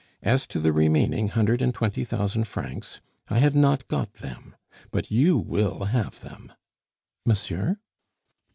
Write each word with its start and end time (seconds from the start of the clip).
As 0.23 0.47
to 0.47 0.59
the 0.59 0.73
remaining 0.73 1.27
hundred 1.27 1.61
and 1.61 1.75
twenty 1.75 2.03
thousand 2.03 2.45
francs, 2.47 3.01
I 3.29 3.37
have 3.37 3.53
not 3.53 3.87
got 3.87 4.13
them; 4.15 4.55
but 4.89 5.11
you 5.11 5.37
will 5.37 5.83
have 5.85 6.21
them" 6.21 6.51
"Monsieur?" 7.27 7.77